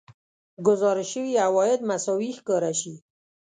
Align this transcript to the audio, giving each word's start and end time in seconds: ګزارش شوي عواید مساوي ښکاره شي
ګزارش 0.67 1.07
شوي 1.13 1.33
عواید 1.45 1.79
مساوي 1.89 2.29
ښکاره 2.37 2.71
شي 2.79 2.93